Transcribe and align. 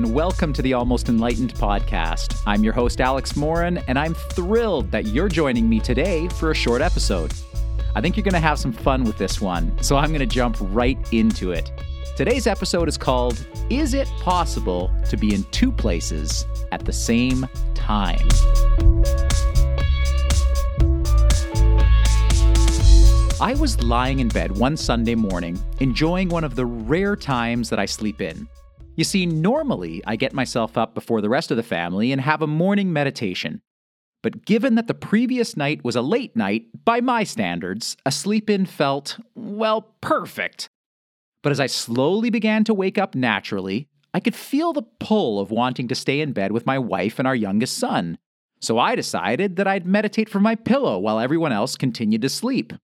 and 0.00 0.14
welcome 0.14 0.50
to 0.50 0.62
the 0.62 0.72
Almost 0.72 1.10
Enlightened 1.10 1.52
podcast. 1.56 2.40
I'm 2.46 2.64
your 2.64 2.72
host, 2.72 3.02
Alex 3.02 3.36
Morin, 3.36 3.76
and 3.86 3.98
I'm 3.98 4.14
thrilled 4.14 4.90
that 4.92 5.08
you're 5.08 5.28
joining 5.28 5.68
me 5.68 5.78
today 5.78 6.26
for 6.28 6.50
a 6.50 6.54
short 6.54 6.80
episode. 6.80 7.34
I 7.94 8.00
think 8.00 8.16
you're 8.16 8.24
going 8.24 8.32
to 8.32 8.40
have 8.40 8.58
some 8.58 8.72
fun 8.72 9.04
with 9.04 9.18
this 9.18 9.42
one, 9.42 9.76
so 9.82 9.98
I'm 9.98 10.08
going 10.08 10.20
to 10.20 10.26
jump 10.26 10.56
right 10.58 10.96
into 11.12 11.52
it. 11.52 11.70
Today's 12.16 12.46
episode 12.46 12.88
is 12.88 12.96
called 12.96 13.46
Is 13.68 13.92
It 13.92 14.08
Possible 14.20 14.90
to 15.10 15.18
Be 15.18 15.34
in 15.34 15.44
Two 15.50 15.70
Places 15.70 16.46
at 16.72 16.86
the 16.86 16.94
Same 16.94 17.46
Time? 17.74 18.26
I 23.38 23.54
was 23.54 23.82
lying 23.82 24.20
in 24.20 24.28
bed 24.28 24.56
one 24.56 24.78
Sunday 24.78 25.14
morning, 25.14 25.60
enjoying 25.80 26.30
one 26.30 26.44
of 26.44 26.54
the 26.54 26.64
rare 26.64 27.16
times 27.16 27.68
that 27.68 27.78
I 27.78 27.84
sleep 27.84 28.22
in. 28.22 28.48
You 28.96 29.04
see, 29.04 29.24
normally 29.24 30.02
I 30.06 30.16
get 30.16 30.32
myself 30.32 30.76
up 30.76 30.94
before 30.94 31.20
the 31.20 31.28
rest 31.28 31.50
of 31.50 31.56
the 31.56 31.62
family 31.62 32.12
and 32.12 32.20
have 32.20 32.42
a 32.42 32.46
morning 32.46 32.92
meditation. 32.92 33.62
But 34.22 34.44
given 34.44 34.74
that 34.74 34.86
the 34.86 34.94
previous 34.94 35.56
night 35.56 35.82
was 35.84 35.96
a 35.96 36.02
late 36.02 36.36
night, 36.36 36.66
by 36.84 37.00
my 37.00 37.24
standards, 37.24 37.96
a 38.04 38.12
sleep 38.12 38.50
in 38.50 38.66
felt, 38.66 39.18
well, 39.34 39.94
perfect. 40.00 40.68
But 41.42 41.52
as 41.52 41.60
I 41.60 41.66
slowly 41.66 42.28
began 42.28 42.64
to 42.64 42.74
wake 42.74 42.98
up 42.98 43.14
naturally, 43.14 43.88
I 44.12 44.20
could 44.20 44.34
feel 44.34 44.72
the 44.72 44.82
pull 44.82 45.40
of 45.40 45.50
wanting 45.50 45.88
to 45.88 45.94
stay 45.94 46.20
in 46.20 46.32
bed 46.32 46.52
with 46.52 46.66
my 46.66 46.78
wife 46.78 47.18
and 47.18 47.26
our 47.26 47.34
youngest 47.34 47.78
son. 47.78 48.18
So 48.60 48.78
I 48.78 48.94
decided 48.94 49.56
that 49.56 49.66
I'd 49.66 49.86
meditate 49.86 50.28
from 50.28 50.42
my 50.42 50.54
pillow 50.54 50.98
while 50.98 51.18
everyone 51.18 51.52
else 51.52 51.76
continued 51.76 52.20
to 52.22 52.28
sleep. 52.28 52.74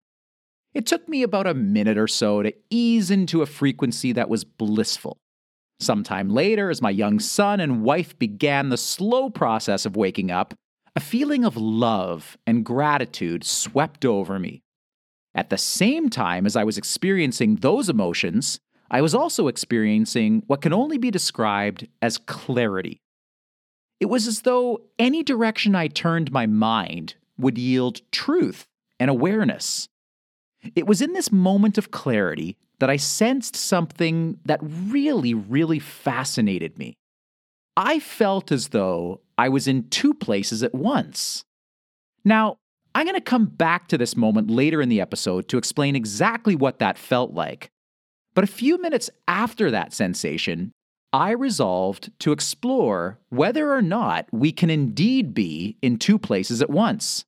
It 0.72 0.86
took 0.86 1.06
me 1.08 1.22
about 1.22 1.46
a 1.46 1.54
minute 1.54 1.98
or 1.98 2.08
so 2.08 2.42
to 2.42 2.54
ease 2.70 3.10
into 3.10 3.42
a 3.42 3.46
frequency 3.46 4.12
that 4.12 4.30
was 4.30 4.44
blissful. 4.44 5.18
Sometime 5.78 6.28
later, 6.28 6.70
as 6.70 6.80
my 6.80 6.90
young 6.90 7.20
son 7.20 7.60
and 7.60 7.82
wife 7.82 8.18
began 8.18 8.68
the 8.68 8.76
slow 8.76 9.28
process 9.28 9.84
of 9.84 9.96
waking 9.96 10.30
up, 10.30 10.54
a 10.94 11.00
feeling 11.00 11.44
of 11.44 11.56
love 11.56 12.38
and 12.46 12.64
gratitude 12.64 13.44
swept 13.44 14.04
over 14.04 14.38
me. 14.38 14.62
At 15.34 15.50
the 15.50 15.58
same 15.58 16.08
time 16.08 16.46
as 16.46 16.56
I 16.56 16.64
was 16.64 16.78
experiencing 16.78 17.56
those 17.56 17.90
emotions, 17.90 18.58
I 18.90 19.02
was 19.02 19.14
also 19.14 19.48
experiencing 19.48 20.42
what 20.46 20.62
can 20.62 20.72
only 20.72 20.96
be 20.96 21.10
described 21.10 21.86
as 22.00 22.16
clarity. 22.16 23.02
It 24.00 24.06
was 24.06 24.26
as 24.26 24.42
though 24.42 24.80
any 24.98 25.22
direction 25.22 25.74
I 25.74 25.88
turned 25.88 26.32
my 26.32 26.46
mind 26.46 27.16
would 27.36 27.58
yield 27.58 28.00
truth 28.12 28.66
and 28.98 29.10
awareness. 29.10 29.88
It 30.74 30.86
was 30.86 31.00
in 31.00 31.12
this 31.12 31.30
moment 31.30 31.78
of 31.78 31.90
clarity 31.90 32.56
that 32.78 32.90
I 32.90 32.96
sensed 32.96 33.56
something 33.56 34.38
that 34.44 34.60
really, 34.62 35.34
really 35.34 35.78
fascinated 35.78 36.78
me. 36.78 36.94
I 37.76 37.98
felt 37.98 38.50
as 38.50 38.68
though 38.68 39.20
I 39.38 39.48
was 39.48 39.68
in 39.68 39.88
two 39.88 40.14
places 40.14 40.62
at 40.62 40.74
once. 40.74 41.44
Now, 42.24 42.56
I'm 42.94 43.04
going 43.04 43.14
to 43.14 43.20
come 43.20 43.46
back 43.46 43.88
to 43.88 43.98
this 43.98 44.16
moment 44.16 44.50
later 44.50 44.80
in 44.80 44.88
the 44.88 45.00
episode 45.02 45.48
to 45.48 45.58
explain 45.58 45.94
exactly 45.94 46.56
what 46.56 46.78
that 46.78 46.96
felt 46.96 47.32
like. 47.32 47.70
But 48.34 48.44
a 48.44 48.48
few 48.48 48.80
minutes 48.80 49.10
after 49.28 49.70
that 49.70 49.92
sensation, 49.92 50.72
I 51.12 51.30
resolved 51.30 52.10
to 52.20 52.32
explore 52.32 53.18
whether 53.28 53.72
or 53.72 53.82
not 53.82 54.26
we 54.32 54.52
can 54.52 54.70
indeed 54.70 55.34
be 55.34 55.76
in 55.82 55.98
two 55.98 56.18
places 56.18 56.60
at 56.60 56.70
once. 56.70 57.24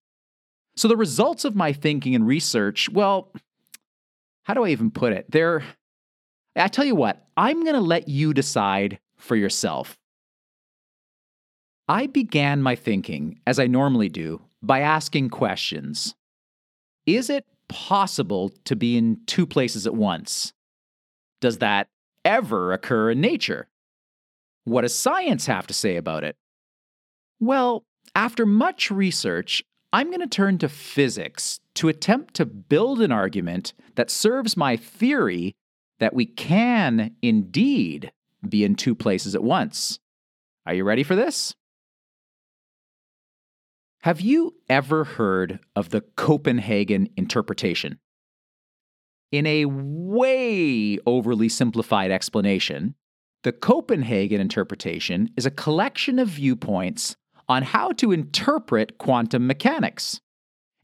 So 0.79 0.87
the 0.87 0.97
results 0.97 1.45
of 1.45 1.57
my 1.57 1.73
thinking 1.73 2.15
and 2.15 2.25
research, 2.25 2.89
well, 2.89 3.33
how 4.45 4.55
do 4.55 4.65
I 4.65 4.69
even 4.69 4.93
put 4.93 5.13
it? 5.13 5.29
They're, 5.29 5.65
I 6.55 6.69
tell 6.69 6.85
you 6.85 6.95
what, 6.95 7.27
I'm 7.37 7.65
going 7.65 7.75
to 7.75 7.81
let 7.81 8.07
you 8.07 8.33
decide 8.33 9.01
for 9.17 9.35
yourself. 9.35 9.99
I 11.89 12.07
began 12.07 12.63
my 12.63 12.77
thinking, 12.77 13.41
as 13.45 13.59
I 13.59 13.67
normally 13.67 14.09
do, 14.09 14.41
by 14.63 14.79
asking 14.79 15.31
questions. 15.31 16.15
Is 17.07 17.29
it 17.29 17.45
possible 17.69 18.53
to 18.67 18.77
be 18.77 18.97
in 18.97 19.19
two 19.27 19.49
places 19.49 19.85
at 19.85 19.97
once? 19.97 20.53
Does 21.41 21.59
that 21.59 21.89
ever 22.25 22.73
occur 22.73 23.11
in 23.11 23.21
nature? 23.21 23.67
What 24.63 24.83
does 24.83 24.97
science 24.97 25.47
have 25.47 25.67
to 25.67 25.75
say 25.75 25.97
about 25.97 26.23
it? 26.23 26.37
Well, 27.41 27.85
after 28.15 28.47
much 28.47 28.93
research, 28.93 29.65
I'm 29.93 30.09
going 30.09 30.21
to 30.21 30.27
turn 30.27 30.59
to 30.59 30.69
physics 30.69 31.61
to 31.75 31.89
attempt 31.89 32.35
to 32.35 32.47
build 32.47 33.01
an 33.01 33.13
argument 33.13 33.73
that 33.95 34.11
serves 34.11 34.57
my 34.57 34.77
theory 34.77 35.55
that 35.99 36.15
we 36.15 36.27
can 36.27 37.17
indeed 37.23 38.13
be 38.47 38.65
in 38.65 38.75
two 38.75 38.95
places 38.95 39.35
at 39.35 39.43
once. 39.43 39.99
Are 40.67 40.75
you 40.75 40.85
ready 40.85 41.03
for 41.03 41.17
this? 41.17 41.55
Have 44.03 44.21
you 44.21 44.55
ever 44.69 45.05
heard 45.05 45.59
of 45.75 45.89
the 45.89 46.03
Copenhagen 46.03 47.09
interpretation? 47.17 47.99
In 49.33 49.47
a 49.47 49.65
way 49.67 50.99
overly 51.05 51.49
simplified 51.49 52.11
explanation, 52.11 52.95
the 53.43 53.53
Copenhagen 53.53 54.41
interpretation 54.41 55.31
is 55.37 55.47
a 55.47 55.51
collection 55.51 56.19
of 56.19 56.29
viewpoints 56.29 57.17
on 57.49 57.63
how 57.63 57.93
to 57.93 58.13
interpret 58.13 58.99
quantum 58.99 59.47
mechanics. 59.47 60.21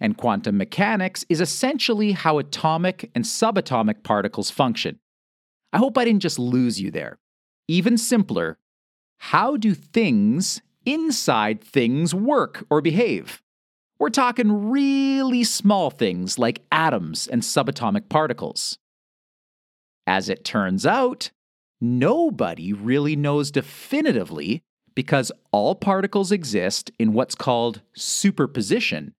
And 0.01 0.17
quantum 0.17 0.57
mechanics 0.57 1.25
is 1.29 1.41
essentially 1.41 2.13
how 2.13 2.39
atomic 2.39 3.11
and 3.15 3.25
subatomic 3.25 4.03
particles 4.03 4.51
function. 4.51 4.99
I 5.73 5.79
hope 5.79 5.97
I 5.97 6.05
didn't 6.05 6.23
just 6.23 6.39
lose 6.39 6.81
you 6.81 6.91
there. 6.91 7.19
Even 7.69 7.97
simpler, 7.97 8.59
how 9.19 9.57
do 9.57 9.75
things 9.75 10.61
inside 10.85 11.63
things 11.63 12.15
work 12.15 12.67
or 12.71 12.81
behave? 12.81 13.41
We're 13.99 14.11
talking 14.11 14.71
really 14.71 15.45
small 15.45 15.91
things 15.91 16.39
like 16.39 16.63
atoms 16.71 17.27
and 17.27 17.43
subatomic 17.43 18.09
particles. 18.09 18.79
As 20.07 20.29
it 20.29 20.45
turns 20.45 20.85
out, 20.85 21.31
nobody 21.81 22.73
really 22.73 23.17
knows 23.17 23.51
definitively 23.51 24.63
because 24.95 25.33
all 25.51 25.75
particles 25.75 26.31
exist 26.31 26.91
in 26.99 27.13
what's 27.13 27.35
called 27.35 27.83
superposition, 27.95 29.15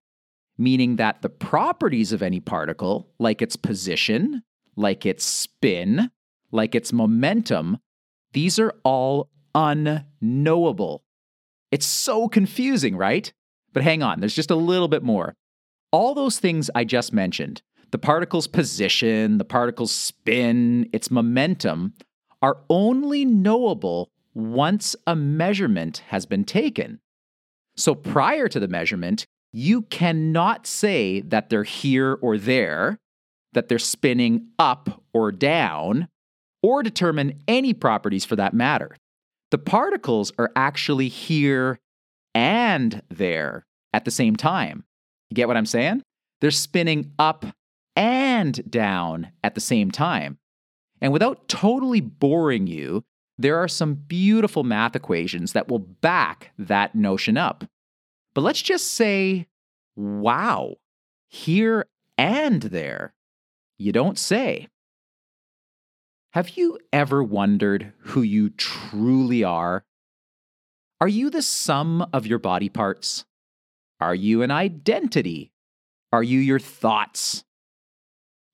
meaning 0.58 0.96
that 0.96 1.22
the 1.22 1.28
properties 1.28 2.12
of 2.12 2.22
any 2.22 2.40
particle, 2.40 3.10
like 3.18 3.42
its 3.42 3.56
position, 3.56 4.42
like 4.76 5.04
its 5.04 5.24
spin, 5.24 6.10
like 6.50 6.74
its 6.74 6.92
momentum, 6.92 7.78
these 8.32 8.58
are 8.58 8.74
all 8.84 9.30
unknowable. 9.54 11.02
It's 11.70 11.86
so 11.86 12.28
confusing, 12.28 12.96
right? 12.96 13.32
But 13.72 13.82
hang 13.82 14.02
on, 14.02 14.20
there's 14.20 14.34
just 14.34 14.50
a 14.50 14.56
little 14.56 14.88
bit 14.88 15.02
more. 15.02 15.34
All 15.92 16.14
those 16.14 16.38
things 16.38 16.70
I 16.74 16.84
just 16.84 17.12
mentioned, 17.12 17.62
the 17.90 17.98
particle's 17.98 18.46
position, 18.46 19.38
the 19.38 19.44
particle's 19.44 19.92
spin, 19.92 20.88
its 20.92 21.10
momentum, 21.10 21.94
are 22.42 22.58
only 22.68 23.24
knowable 23.24 24.10
once 24.36 24.94
a 25.06 25.16
measurement 25.16 26.02
has 26.08 26.26
been 26.26 26.44
taken. 26.44 27.00
So 27.74 27.94
prior 27.94 28.48
to 28.48 28.60
the 28.60 28.68
measurement, 28.68 29.24
you 29.50 29.82
cannot 29.82 30.66
say 30.66 31.22
that 31.22 31.48
they're 31.48 31.64
here 31.64 32.18
or 32.20 32.36
there, 32.36 32.98
that 33.54 33.68
they're 33.68 33.78
spinning 33.78 34.48
up 34.58 35.02
or 35.14 35.32
down, 35.32 36.08
or 36.62 36.82
determine 36.82 37.40
any 37.48 37.72
properties 37.72 38.26
for 38.26 38.36
that 38.36 38.52
matter. 38.52 38.94
The 39.50 39.58
particles 39.58 40.32
are 40.38 40.52
actually 40.54 41.08
here 41.08 41.78
and 42.34 43.02
there 43.08 43.64
at 43.94 44.04
the 44.04 44.10
same 44.10 44.36
time. 44.36 44.84
You 45.30 45.34
get 45.34 45.48
what 45.48 45.56
I'm 45.56 45.64
saying? 45.64 46.02
They're 46.42 46.50
spinning 46.50 47.12
up 47.18 47.46
and 47.94 48.70
down 48.70 49.32
at 49.42 49.54
the 49.54 49.62
same 49.62 49.90
time. 49.90 50.36
And 51.00 51.10
without 51.10 51.48
totally 51.48 52.02
boring 52.02 52.66
you, 52.66 53.02
there 53.38 53.58
are 53.58 53.68
some 53.68 53.94
beautiful 53.94 54.64
math 54.64 54.96
equations 54.96 55.52
that 55.52 55.68
will 55.68 55.78
back 55.78 56.52
that 56.58 56.94
notion 56.94 57.36
up. 57.36 57.64
But 58.34 58.42
let's 58.42 58.62
just 58.62 58.92
say, 58.92 59.46
wow, 59.94 60.76
here 61.28 61.86
and 62.16 62.62
there. 62.62 63.14
You 63.78 63.92
don't 63.92 64.18
say. 64.18 64.68
Have 66.32 66.50
you 66.50 66.78
ever 66.92 67.22
wondered 67.22 67.92
who 67.98 68.22
you 68.22 68.50
truly 68.50 69.44
are? 69.44 69.84
Are 71.00 71.08
you 71.08 71.30
the 71.30 71.42
sum 71.42 72.06
of 72.12 72.26
your 72.26 72.38
body 72.38 72.68
parts? 72.68 73.24
Are 74.00 74.14
you 74.14 74.42
an 74.42 74.50
identity? 74.50 75.52
Are 76.12 76.22
you 76.22 76.38
your 76.38 76.58
thoughts? 76.58 77.44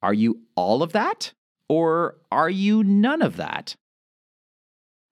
Are 0.02 0.14
you 0.14 0.40
all 0.56 0.82
of 0.82 0.92
that? 0.92 1.32
Or 1.68 2.16
are 2.30 2.50
you 2.50 2.82
none 2.82 3.22
of 3.22 3.36
that? 3.36 3.76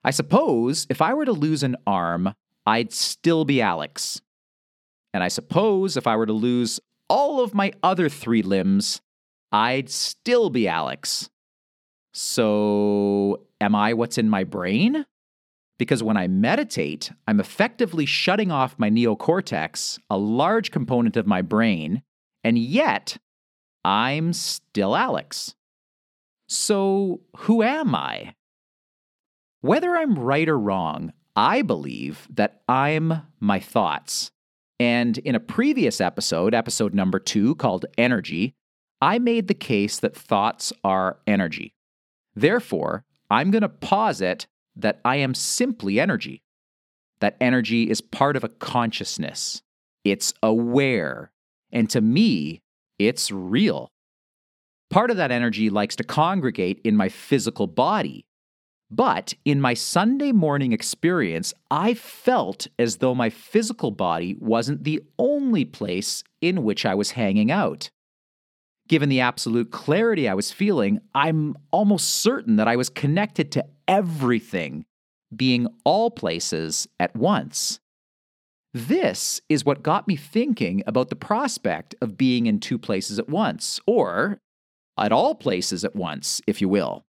I 0.05 0.11
suppose 0.11 0.87
if 0.88 1.02
I 1.02 1.14
were 1.14 1.25
to 1.25 1.32
lose 1.32 1.62
an 1.62 1.76
arm, 1.87 2.35
I'd 2.67 2.93
still 2.93 3.44
be 3.44 3.61
Alex. 3.61 4.20
And 5.12 5.23
I 5.23 5.29
suppose 5.29 5.97
if 5.97 6.06
I 6.06 6.17
were 6.17 6.26
to 6.26 6.32
lose 6.32 6.81
all 7.08 7.41
of 7.41 7.55
my 7.55 7.73
other 7.82 8.08
three 8.08 8.43
limbs, 8.43 9.00
I'd 9.52 9.91
still 9.91 10.50
be 10.50 10.69
Alex. 10.69 11.29
So, 12.12 13.47
am 13.61 13.75
I 13.75 13.94
what's 13.94 14.19
in 14.19 14.29
my 14.29 14.44
brain? 14.44 15.05
because 15.81 16.02
when 16.02 16.19
I 16.19 16.29
meditate, 16.29 17.11
I'm 17.26 17.41
effectively 17.41 18.05
shutting 18.05 18.50
off 18.52 18.79
my 18.79 18.91
neocortex, 18.91 19.99
a 20.11 20.19
large 20.19 20.70
component 20.70 21.17
of 21.17 21.26
my 21.26 21.41
brain, 21.41 22.02
and 22.44 22.58
yet 22.58 23.17
I'm 23.82 24.35
still 24.35 24.94
Alex. 24.94 25.55
So, 26.50 27.23
who 27.35 27.62
am 27.62 27.94
I? 27.94 28.35
Whether 29.62 29.95
I'm 29.95 30.19
right 30.19 30.49
or 30.49 30.59
wrong, 30.59 31.12
I 31.37 31.61
believe 31.62 32.27
that 32.31 32.62
I'm 32.67 33.23
my 33.41 33.61
thoughts. 33.61 34.31
And 34.79 35.19
in 35.19 35.35
a 35.35 35.41
previous 35.41 36.01
episode, 36.01 36.55
episode 36.55 36.95
number 36.95 37.19
two, 37.19 37.55
called 37.57 37.85
Energy, 37.99 38.55
I 39.03 39.19
made 39.19 39.49
the 39.49 39.55
case 39.55 39.99
that 39.99 40.17
thoughts 40.17 40.73
are 40.83 41.19
energy. 41.27 41.75
Therefore, 42.35 43.05
I'm 43.29 43.51
going 43.51 43.62
to 43.62 43.69
posit 43.69 44.47
that 44.77 45.01
I 45.05 45.17
am 45.17 45.35
simply 45.35 46.01
energy. 46.01 46.43
That 47.21 47.37
energy 47.39 47.91
is 47.91 48.01
part 48.01 48.37
of 48.37 48.45
a 48.45 48.49
consciousness. 48.49 49.61
It's 50.05 50.33
aware. 50.43 51.33
And 51.71 51.91
to 51.91 52.01
me, 52.01 52.62
it's 52.99 53.31
real. 53.31 53.93
Part 54.89 55.11
of 55.11 55.19
that 55.19 55.31
energy 55.31 55.69
likes 55.69 55.97
to 55.97 56.05
congregate 56.05 56.81
in 56.83 56.97
my 56.97 57.11
physical 57.11 57.67
body. 57.67 58.25
But 58.90 59.34
in 59.44 59.60
my 59.60 59.75
Sunday 59.75 60.32
morning 60.32 60.72
experience, 60.72 61.54
I 61.70 61.94
felt 61.94 62.66
as 62.78 62.96
though 62.96 63.14
my 63.14 63.31
physical 63.31 63.92
body 63.92 64.37
wasn't 64.40 64.82
the 64.82 65.00
only 65.19 65.64
place 65.64 66.25
in 66.40 66.64
which 66.64 66.84
I 66.84 66.94
was 66.94 67.12
hanging 67.12 67.52
out. 67.52 67.90
Given 68.88 69.08
the 69.08 69.20
absolute 69.20 69.70
clarity 69.70 70.28
I 70.28 70.34
was 70.34 70.50
feeling, 70.50 71.00
I'm 71.14 71.54
almost 71.70 72.08
certain 72.20 72.56
that 72.56 72.66
I 72.66 72.75
was 72.75 72.90
connected 72.90 73.52
to 73.52 73.64
everything, 73.87 74.84
being 75.34 75.69
all 75.84 76.10
places 76.10 76.88
at 76.98 77.14
once. 77.14 77.78
This 78.75 79.40
is 79.48 79.64
what 79.64 79.84
got 79.84 80.08
me 80.08 80.16
thinking 80.16 80.82
about 80.88 81.10
the 81.10 81.16
prospect 81.16 81.94
of 82.00 82.16
being 82.16 82.46
in 82.46 82.58
two 82.58 82.78
places 82.78 83.20
at 83.20 83.28
once, 83.28 83.78
or 83.87 84.40
at 84.98 85.12
all 85.12 85.37
places 85.37 85.84
at 85.84 85.94
once, 85.94 86.40
if 86.48 86.60
you 86.60 86.69
will. 86.69 87.04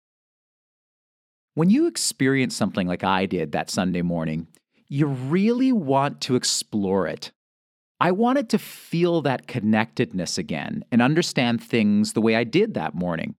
When 1.57 1.71
you 1.71 1.87
experience 1.87 2.55
something 2.55 2.87
like 2.87 3.03
I 3.03 3.25
did 3.25 3.53
that 3.53 3.71
Sunday 3.71 4.03
morning, 4.03 4.47
you 4.89 5.07
really 5.07 5.73
want 5.73 6.21
to 6.21 6.37
explore 6.37 7.07
it. 7.07 7.33
I 7.99 8.11
wanted 8.11 8.51
to 8.51 8.59
feel 8.59 9.23
that 9.23 9.47
connectedness 9.47 10.37
again 10.37 10.85
and 10.93 11.01
understand 11.01 11.63
things 11.63 12.13
the 12.13 12.21
way 12.21 12.37
I 12.37 12.45
did 12.45 12.75
that 12.75 12.95
morning. 12.95 13.37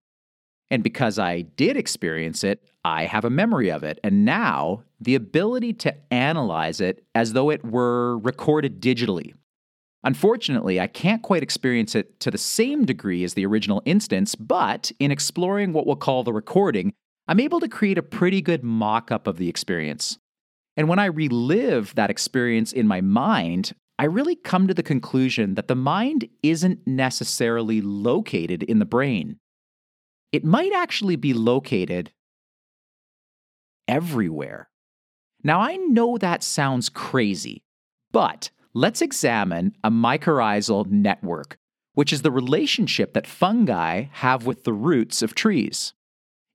And 0.71 0.83
because 0.83 1.19
I 1.19 1.41
did 1.41 1.77
experience 1.77 2.43
it, 2.43 2.63
I 2.83 3.05
have 3.05 3.23
a 3.23 3.29
memory 3.29 3.69
of 3.69 3.83
it. 3.83 3.99
And 4.03 4.25
now 4.25 4.81
the 4.99 5.13
ability 5.13 5.73
to 5.73 5.95
analyze 6.11 6.81
it 6.81 7.05
as 7.13 7.33
though 7.33 7.51
it 7.51 7.63
were 7.63 8.17
recorded 8.17 8.81
digitally. 8.81 9.35
Unfortunately, 10.03 10.79
I 10.79 10.87
can't 10.87 11.21
quite 11.21 11.43
experience 11.43 11.93
it 11.93 12.19
to 12.21 12.31
the 12.31 12.39
same 12.39 12.83
degree 12.83 13.23
as 13.23 13.35
the 13.35 13.45
original 13.45 13.83
instance, 13.85 14.33
but 14.33 14.91
in 14.97 15.11
exploring 15.11 15.71
what 15.71 15.85
we'll 15.85 15.95
call 15.95 16.23
the 16.23 16.33
recording, 16.33 16.93
I'm 17.27 17.39
able 17.39 17.59
to 17.59 17.67
create 17.67 17.97
a 17.97 18.03
pretty 18.03 18.41
good 18.41 18.63
mock 18.63 19.11
up 19.11 19.27
of 19.27 19.37
the 19.37 19.49
experience. 19.49 20.17
And 20.77 20.87
when 20.87 20.99
I 20.99 21.05
relive 21.05 21.93
that 21.95 22.09
experience 22.09 22.71
in 22.71 22.87
my 22.87 23.01
mind, 23.01 23.73
I 23.99 24.05
really 24.05 24.35
come 24.35 24.67
to 24.67 24.73
the 24.73 24.83
conclusion 24.83 25.55
that 25.55 25.67
the 25.67 25.75
mind 25.75 26.29
isn't 26.43 26.85
necessarily 26.85 27.81
located 27.81 28.63
in 28.63 28.79
the 28.79 28.85
brain. 28.85 29.39
It 30.31 30.45
might 30.45 30.71
actually 30.71 31.15
be 31.15 31.33
located 31.33 32.11
everywhere. 33.87 34.69
Now, 35.43 35.59
I 35.61 35.77
know 35.77 36.17
that 36.17 36.43
sounds 36.43 36.89
crazy, 36.89 37.63
but 38.11 38.51
let's 38.73 39.01
examine 39.01 39.73
a 39.83 39.89
mycorrhizal 39.89 40.87
network, 40.87 41.57
which 41.93 42.13
is 42.13 42.21
the 42.21 42.31
relationship 42.31 43.13
that 43.13 43.25
fungi 43.25 44.05
have 44.11 44.45
with 44.45 44.63
the 44.63 44.73
roots 44.73 45.21
of 45.21 45.33
trees. 45.33 45.93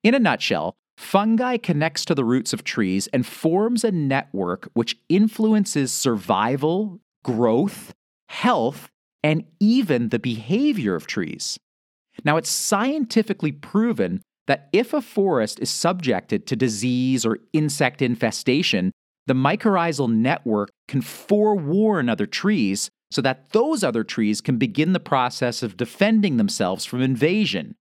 In 0.03 0.15
a 0.15 0.19
nutshell, 0.19 0.75
fungi 0.97 1.57
connects 1.57 2.05
to 2.07 2.15
the 2.15 2.25
roots 2.25 2.53
of 2.53 2.65
trees 2.65 3.07
and 3.09 3.25
forms 3.25 3.85
a 3.85 3.93
network 3.93 4.69
which 4.75 4.99
influences 5.09 5.93
survival, 5.93 7.01
growth, 7.23 7.95
health, 8.29 8.89
and 9.23 9.45
even 9.61 10.09
the 10.09 10.19
behavior 10.19 10.97
of 10.97 11.07
trees. 11.07 11.59
Now, 12.25 12.37
it's 12.37 12.51
scientifically 12.51 13.53
proven 13.53 14.23
that 14.49 14.69
if 14.73 14.93
a 14.93 15.01
forest 15.01 15.61
is 15.61 15.71
subjected 15.71 16.47
to 16.49 16.57
disease 16.57 17.25
or 17.25 17.39
insect 17.53 18.03
infestation, 18.03 18.91
the 19.29 19.35
mycorrhizal 19.35 20.13
network 20.13 20.71
can 20.89 21.01
forewarn 21.01 22.09
other 22.09 22.27
trees 22.27 22.91
so 23.13 23.23
that 23.23 23.51
those 23.51 23.85
other 23.85 24.03
trees 24.03 24.41
can 24.41 24.59
begin 24.59 24.95
the 24.95 25.01
process 25.01 25.63
of 25.63 25.77
defending 25.77 26.39
themselves 26.39 26.85
from 26.85 27.01
invasion. 27.01 27.77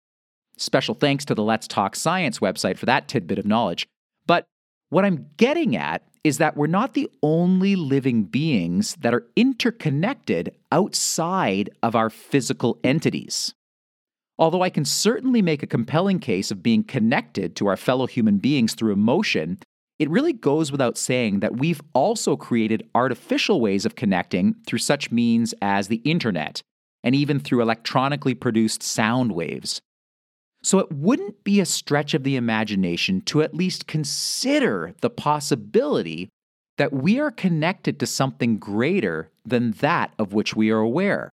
Special 0.58 0.96
thanks 0.96 1.24
to 1.26 1.36
the 1.36 1.44
Let's 1.44 1.68
Talk 1.68 1.96
Science 1.96 2.40
website 2.40 2.78
for 2.78 2.88
that 2.88 3.08
tidbit 3.08 3.40
of 3.40 3.46
knowledge. 3.46 3.88
But 4.26 4.46
what 4.90 5.06
I'm 5.06 5.28
getting 5.38 5.76
at 5.76 6.04
is 6.24 6.40
that 6.40 6.58
we're 6.58 6.68
not 6.68 6.94
the 6.94 7.10
only 7.22 7.76
living 7.76 8.24
beings 8.24 8.96
that 9.00 9.14
are 9.14 9.26
interconnected 9.36 10.54
outside 10.72 11.70
of 11.84 11.96
our 11.96 12.10
physical 12.10 12.80
entities. 12.84 13.54
Although 14.40 14.62
I 14.62 14.70
can 14.70 14.86
certainly 14.86 15.42
make 15.42 15.64
a 15.64 15.68
compelling 15.68 16.20
case 16.20 16.52
of 16.52 16.62
being 16.62 16.84
connected 16.84 17.56
to 17.56 17.68
our 17.68 17.78
fellow 17.78 18.08
human 18.08 18.38
beings 18.38 18.74
through 18.74 18.94
emotion, 18.94 19.60
it 20.00 20.10
really 20.10 20.34
goes 20.34 20.72
without 20.72 20.98
saying 20.98 21.40
that 21.40 21.58
we've 21.58 21.82
also 21.94 22.36
created 22.36 22.88
artificial 22.94 23.62
ways 23.62 23.86
of 23.86 23.96
connecting 23.96 24.56
through 24.68 24.80
such 24.80 25.12
means 25.12 25.54
as 25.62 25.88
the 25.88 25.98
internet 25.98 26.62
and 27.04 27.16
even 27.16 27.40
through 27.40 27.62
electronically 27.62 28.36
produced 28.36 28.84
sound 28.84 29.32
waves. 29.32 29.82
So 30.68 30.80
it 30.80 30.92
wouldn't 30.92 31.46
be 31.46 31.62
a 31.62 31.66
stretch 31.66 32.14
of 32.14 32.26
the 32.26 32.36
imagination 32.36 33.22
to 33.22 33.42
at 33.42 33.54
least 33.54 33.88
consider 33.88 34.94
the 35.00 35.10
possibility 35.10 36.28
that 36.78 36.92
we 36.92 37.22
are 37.22 37.32
connected 37.32 38.02
to 38.02 38.06
something 38.06 38.58
greater 38.58 39.32
than 39.46 39.72
that 39.80 40.12
of 40.20 40.34
which 40.34 40.58
we 40.58 40.70
are 40.70 40.80
aware. 40.80 41.30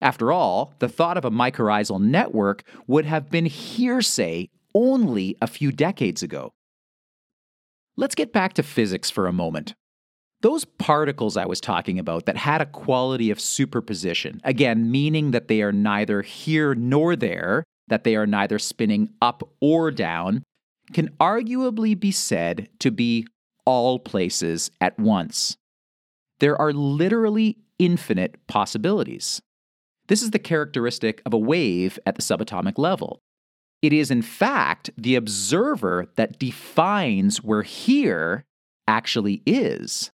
After 0.00 0.32
all, 0.32 0.72
the 0.78 0.88
thought 0.88 1.18
of 1.18 1.24
a 1.26 1.30
mycorrhizal 1.30 2.00
network 2.00 2.64
would 2.86 3.04
have 3.04 3.28
been 3.28 3.44
hearsay 3.44 4.48
only 4.74 5.36
a 5.42 5.46
few 5.46 5.70
decades 5.70 6.22
ago. 6.22 6.50
Let's 7.98 8.14
get 8.14 8.32
back 8.32 8.54
to 8.54 8.62
physics 8.62 9.10
for 9.10 9.26
a 9.26 9.34
moment. 9.34 9.74
Those 10.40 10.64
particles 10.64 11.36
I 11.36 11.44
was 11.44 11.60
talking 11.60 11.98
about 11.98 12.24
that 12.24 12.38
had 12.38 12.62
a 12.62 12.66
quality 12.66 13.30
of 13.30 13.38
superposition, 13.38 14.40
again, 14.44 14.90
meaning 14.90 15.32
that 15.32 15.48
they 15.48 15.60
are 15.60 15.72
neither 15.72 16.22
here 16.22 16.74
nor 16.74 17.16
there, 17.16 17.64
that 17.88 18.04
they 18.04 18.16
are 18.16 18.26
neither 18.26 18.58
spinning 18.58 19.10
up 19.20 19.42
or 19.60 19.90
down, 19.90 20.42
can 20.92 21.08
arguably 21.20 21.98
be 21.98 22.10
said 22.10 22.68
to 22.80 22.90
be 22.90 23.26
all 23.64 23.98
places 23.98 24.70
at 24.80 24.98
once. 24.98 25.56
There 26.40 26.60
are 26.60 26.72
literally 26.72 27.58
infinite 27.78 28.36
possibilities. 28.46 29.40
This 30.08 30.22
is 30.22 30.30
the 30.30 30.38
characteristic 30.38 31.22
of 31.24 31.32
a 31.32 31.38
wave 31.38 31.98
at 32.04 32.16
the 32.16 32.22
subatomic 32.22 32.78
level. 32.78 33.20
It 33.80 33.92
is, 33.92 34.10
in 34.10 34.22
fact, 34.22 34.90
the 34.96 35.16
observer 35.16 36.06
that 36.16 36.38
defines 36.38 37.42
where 37.42 37.62
here 37.62 38.44
actually 38.86 39.42
is, 39.46 40.10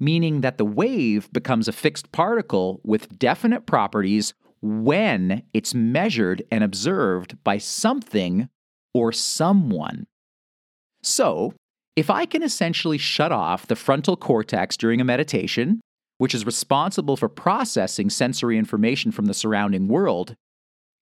meaning 0.00 0.40
that 0.42 0.58
the 0.58 0.64
wave 0.64 1.32
becomes 1.32 1.68
a 1.68 1.72
fixed 1.72 2.12
particle 2.12 2.80
with 2.84 3.18
definite 3.18 3.66
properties 3.66 4.34
when 4.60 5.42
it's 5.52 5.74
measured 5.74 6.42
and 6.50 6.64
observed 6.64 7.42
by 7.44 7.58
something 7.58 8.48
or 8.94 9.12
someone. 9.12 10.06
So, 11.02 11.52
if 11.94 12.10
I 12.10 12.26
can 12.26 12.42
essentially 12.42 12.98
shut 12.98 13.32
off 13.32 13.66
the 13.66 13.76
frontal 13.76 14.16
cortex 14.16 14.76
during 14.76 15.00
a 15.00 15.04
meditation, 15.04 15.80
which 16.18 16.34
is 16.34 16.46
responsible 16.46 17.16
for 17.16 17.28
processing 17.28 18.10
sensory 18.10 18.58
information 18.58 19.12
from 19.12 19.26
the 19.26 19.34
surrounding 19.34 19.88
world, 19.88 20.34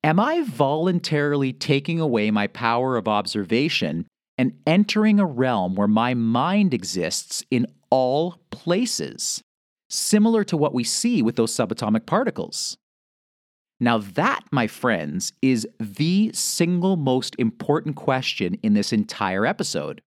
am 0.03 0.21
I 0.21 0.43
voluntarily 0.43 1.53
taking 1.53 2.01
away 2.01 2.31
my 2.31 2.47
power 2.47 2.97
of 2.97 3.09
observation 3.09 4.07
and 4.37 4.53
entering 4.67 5.21
a 5.21 5.27
realm 5.27 5.75
where 5.75 5.89
my 5.89 6.15
mind 6.15 6.75
exists 6.75 7.45
in 7.51 7.67
all 7.91 8.41
places, 8.51 9.43
similar 9.89 10.43
to 10.45 10.57
what 10.57 10.75
we 10.75 10.85
see 10.85 11.23
with 11.23 11.37
those 11.37 11.55
subatomic 11.55 12.07
particles? 12.07 12.77
Now, 13.81 13.99
that, 13.99 14.45
my 14.51 14.67
friends, 14.67 15.33
is 15.43 15.67
the 15.79 16.31
single 16.33 16.97
most 16.97 17.35
important 17.39 17.97
question 17.97 18.59
in 18.63 18.75
this 18.75 18.93
entire 18.93 19.45
episode. 19.45 20.01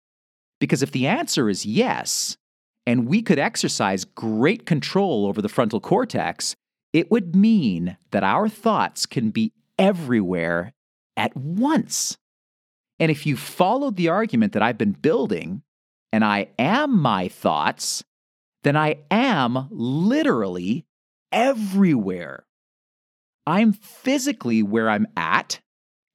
Because 0.59 0.81
if 0.81 0.91
the 0.91 1.05
answer 1.05 1.49
is 1.49 1.65
yes, 1.65 2.37
and 2.85 3.07
we 3.07 3.21
could 3.21 3.37
exercise 3.37 4.05
great 4.05 4.65
control 4.65 5.27
over 5.27 5.41
the 5.41 5.49
frontal 5.49 5.81
cortex, 5.81 6.55
it 6.93 7.11
would 7.11 7.35
mean 7.35 7.97
that 8.11 8.23
our 8.23 8.47
thoughts 8.47 9.05
can 9.05 9.29
be 9.29 9.51
everywhere 9.77 10.73
at 11.15 11.35
once. 11.35 12.17
And 12.99 13.11
if 13.11 13.25
you 13.25 13.37
followed 13.37 13.97
the 13.97 14.09
argument 14.09 14.53
that 14.53 14.63
I've 14.63 14.77
been 14.77 14.93
building, 14.93 15.61
and 16.11 16.23
I 16.23 16.47
am 16.57 16.97
my 16.99 17.27
thoughts, 17.27 18.03
then 18.63 18.75
I 18.75 18.95
am 19.11 19.67
literally 19.69 20.85
everywhere. 21.31 22.46
I'm 23.47 23.71
physically 23.71 24.61
where 24.61 24.89
I'm 24.89 25.07
at, 25.15 25.61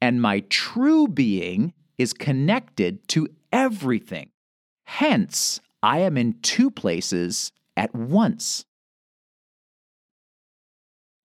and 0.02 0.20
my 0.20 0.40
true 0.50 1.08
being 1.08 1.72
is 1.96 2.12
connected 2.12 3.08
to 3.08 3.26
everything. 3.50 4.28
Hence, 4.84 5.60
I 5.82 6.00
am 6.00 6.18
in 6.18 6.40
two 6.42 6.70
places 6.70 7.50
at 7.74 7.94
once. 7.94 8.66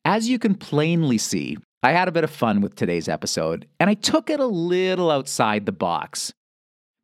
As 0.06 0.30
you 0.30 0.40
can 0.40 0.56
plainly 0.56 1.18
see, 1.18 1.58
I 1.84 1.92
had 1.92 2.08
a 2.08 2.14
bit 2.14 2.24
of 2.24 2.30
fun 2.30 2.62
with 2.62 2.76
today's 2.76 3.10
episode, 3.10 3.68
and 3.78 3.90
I 3.90 3.94
took 3.94 4.30
it 4.30 4.40
a 4.40 4.46
little 4.46 5.12
outside 5.12 5.66
the 5.66 5.74
box. 5.74 6.32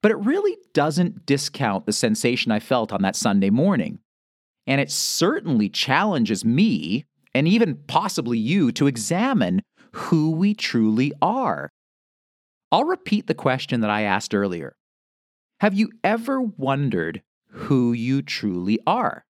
But 0.01 0.11
it 0.11 0.17
really 0.17 0.55
doesn't 0.73 1.25
discount 1.25 1.85
the 1.85 1.91
sensation 1.91 2.53
I 2.53 2.59
felt 2.59 2.93
on 2.93 3.01
that 3.01 3.17
Sunday 3.17 3.49
morning. 3.49 3.99
And 4.65 4.79
it 4.79 4.91
certainly 4.91 5.67
challenges 5.67 6.45
me, 6.45 7.03
and 7.33 7.47
even 7.47 7.75
possibly 7.87 8.37
you, 8.37 8.71
to 8.73 8.87
examine 8.87 9.61
who 9.93 10.31
we 10.31 10.53
truly 10.53 11.13
are. 11.21 11.69
I'll 12.71 12.85
repeat 12.85 13.27
the 13.27 13.35
question 13.35 13.81
that 13.81 13.89
I 13.89 14.01
asked 14.01 14.33
earlier 14.33 14.75
Have 15.59 15.73
you 15.73 15.89
ever 16.03 16.41
wondered 16.41 17.21
who 17.49 17.93
you 17.93 18.21
truly 18.21 18.79
are? 18.87 19.23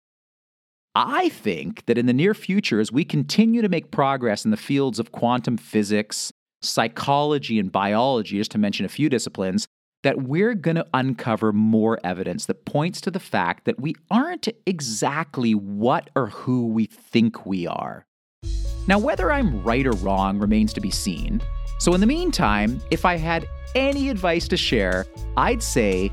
I 0.95 1.29
think 1.29 1.85
that 1.85 1.97
in 1.97 2.05
the 2.05 2.13
near 2.13 2.33
future, 2.33 2.79
as 2.79 2.91
we 2.91 3.03
continue 3.03 3.61
to 3.61 3.69
make 3.69 3.91
progress 3.91 4.45
in 4.45 4.51
the 4.51 4.57
fields 4.57 4.99
of 4.99 5.11
quantum 5.11 5.57
physics, 5.57 6.31
psychology, 6.61 7.57
and 7.57 7.71
biology, 7.71 8.37
just 8.37 8.51
to 8.51 8.59
mention 8.59 8.85
a 8.85 8.89
few 8.89 9.09
disciplines, 9.09 9.67
that 10.03 10.21
we're 10.21 10.53
going 10.53 10.75
to 10.75 10.85
uncover 10.93 11.51
more 11.51 11.99
evidence 12.03 12.45
that 12.45 12.65
points 12.65 13.01
to 13.01 13.11
the 13.11 13.19
fact 13.19 13.65
that 13.65 13.79
we 13.79 13.95
aren't 14.11 14.47
exactly 14.65 15.55
what 15.55 16.09
or 16.15 16.27
who 16.27 16.67
we 16.67 16.85
think 16.85 17.45
we 17.45 17.65
are. 17.65 18.05
Now, 18.87 18.99
whether 18.99 19.31
I'm 19.31 19.63
right 19.63 19.87
or 19.87 19.93
wrong 19.93 20.39
remains 20.39 20.73
to 20.73 20.81
be 20.81 20.91
seen. 20.91 21.41
So, 21.79 21.93
in 21.93 22.01
the 22.01 22.07
meantime, 22.07 22.81
if 22.91 23.05
I 23.05 23.15
had 23.15 23.47
any 23.75 24.09
advice 24.09 24.47
to 24.49 24.57
share, 24.57 25.05
I'd 25.37 25.63
say 25.63 26.11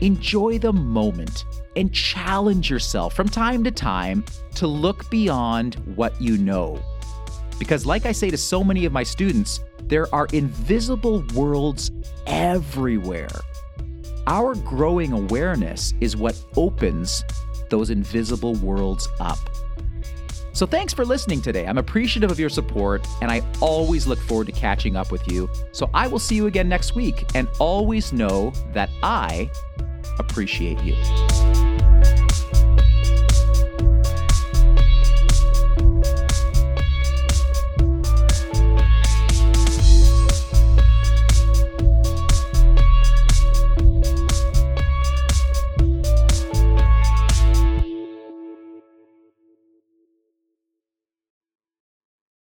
enjoy 0.00 0.58
the 0.58 0.72
moment 0.72 1.44
and 1.76 1.92
challenge 1.92 2.70
yourself 2.70 3.14
from 3.14 3.28
time 3.28 3.62
to 3.64 3.70
time 3.70 4.24
to 4.56 4.66
look 4.66 5.08
beyond 5.10 5.76
what 5.96 6.20
you 6.20 6.36
know. 6.38 6.80
Because, 7.58 7.84
like 7.86 8.06
I 8.06 8.12
say 8.12 8.30
to 8.30 8.36
so 8.36 8.62
many 8.62 8.84
of 8.84 8.92
my 8.92 9.02
students, 9.02 9.60
there 9.84 10.12
are 10.14 10.26
invisible 10.32 11.24
worlds 11.34 11.90
everywhere. 12.26 13.28
Our 14.26 14.54
growing 14.54 15.12
awareness 15.12 15.94
is 16.00 16.16
what 16.16 16.38
opens 16.56 17.24
those 17.70 17.90
invisible 17.90 18.54
worlds 18.56 19.08
up. 19.20 19.38
So, 20.52 20.66
thanks 20.66 20.92
for 20.92 21.04
listening 21.04 21.40
today. 21.40 21.66
I'm 21.66 21.78
appreciative 21.78 22.30
of 22.30 22.38
your 22.38 22.48
support, 22.48 23.06
and 23.22 23.30
I 23.30 23.42
always 23.60 24.06
look 24.06 24.18
forward 24.18 24.46
to 24.46 24.52
catching 24.52 24.96
up 24.96 25.10
with 25.12 25.30
you. 25.30 25.48
So, 25.72 25.88
I 25.94 26.08
will 26.08 26.18
see 26.18 26.34
you 26.34 26.46
again 26.46 26.68
next 26.68 26.94
week, 26.94 27.24
and 27.34 27.48
always 27.58 28.12
know 28.12 28.52
that 28.72 28.90
I 29.02 29.50
appreciate 30.18 30.82
you. 30.82 30.96